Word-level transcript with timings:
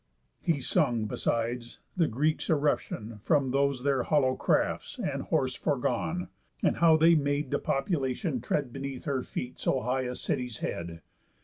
He 0.41 0.59
sung, 0.61 1.05
besides, 1.05 1.77
the 1.95 2.07
Greeks' 2.07 2.47
eruptión 2.49 3.21
From 3.21 3.51
those 3.51 3.83
their 3.83 4.01
hollow 4.01 4.35
crafts, 4.35 4.97
and 4.97 5.21
horse 5.21 5.53
foregone; 5.53 6.29
And 6.63 6.77
how 6.77 6.97
they 6.97 7.13
made 7.13 7.51
depopulation 7.51 8.41
tread 8.41 8.73
Beneath 8.73 9.03
her 9.05 9.21
feet 9.21 9.59
so 9.59 9.81
high 9.81 10.05
a 10.05 10.15
city's 10.15 10.57
head. 10.57 11.01